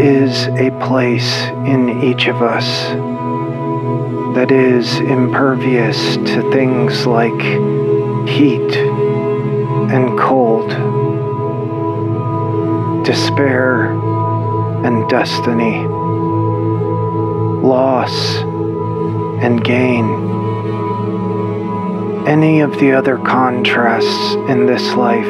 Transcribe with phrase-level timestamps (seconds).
[0.00, 2.66] Is a place in each of us
[4.36, 7.40] that is impervious to things like
[8.28, 8.76] heat
[9.90, 10.68] and cold,
[13.06, 13.92] despair
[14.84, 15.86] and destiny,
[17.66, 18.36] loss
[19.42, 20.04] and gain,
[22.28, 25.24] any of the other contrasts in this life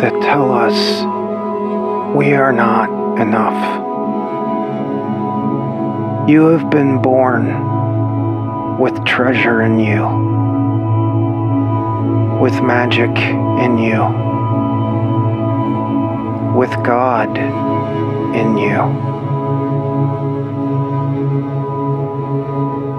[0.00, 3.84] that tell us we are not enough.
[6.28, 10.02] You have been born with treasure in you,
[12.40, 13.16] with magic
[13.64, 14.02] in you,
[16.54, 17.38] with God
[18.36, 18.80] in you.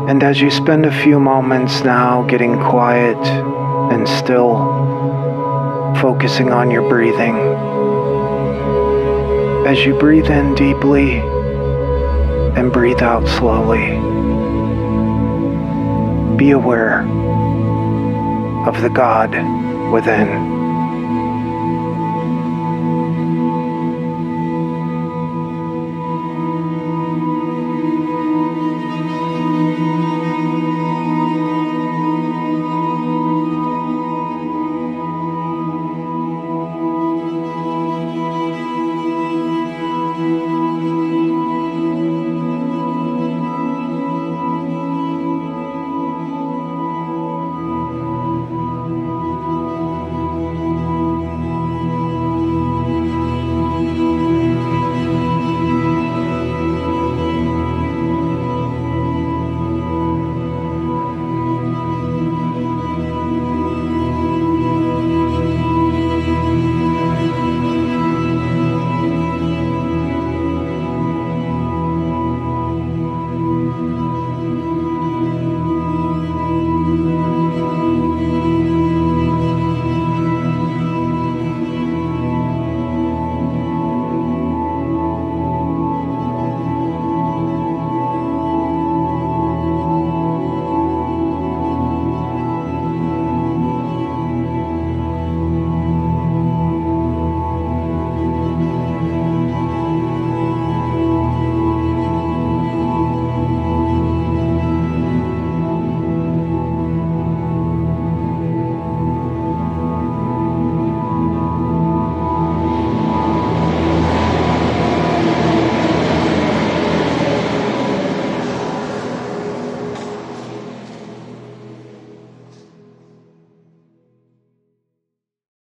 [0.09, 3.17] And as you spend a few moments now getting quiet
[3.91, 4.56] and still,
[6.01, 7.35] focusing on your breathing,
[9.67, 11.17] as you breathe in deeply
[12.57, 13.89] and breathe out slowly.
[16.38, 17.01] Be aware
[18.66, 19.31] of the God
[19.91, 20.56] within.